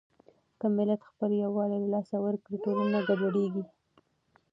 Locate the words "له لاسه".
1.83-2.17